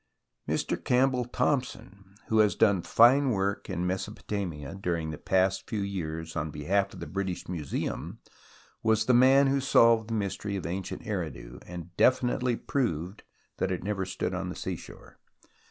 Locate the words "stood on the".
14.07-14.55